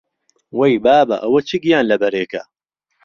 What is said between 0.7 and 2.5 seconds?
بابە، ئەوە چ گیانلەبەرێکە!